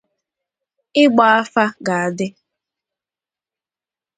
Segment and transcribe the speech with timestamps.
[1.03, 2.27] ịgba afa ga-adị